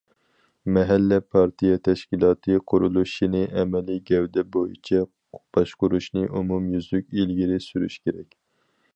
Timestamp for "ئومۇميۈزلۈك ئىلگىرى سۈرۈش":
6.39-7.99